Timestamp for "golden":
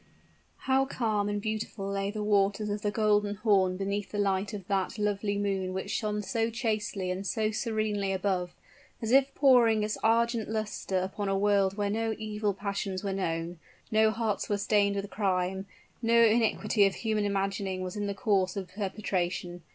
2.89-3.35